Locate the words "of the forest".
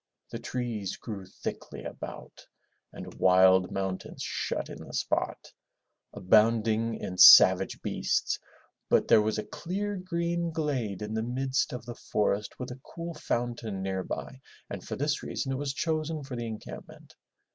11.71-12.57